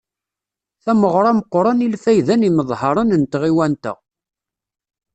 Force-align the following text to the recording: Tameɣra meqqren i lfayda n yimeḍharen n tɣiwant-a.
Tameɣra 0.83 1.31
meqqren 1.37 1.83
i 1.85 1.87
lfayda 1.93 2.35
n 2.35 2.45
yimeḍharen 2.45 3.09
n 3.21 3.23
tɣiwant-a. 3.25 3.93